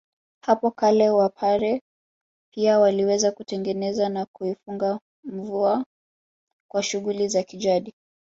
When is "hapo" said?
0.41-0.71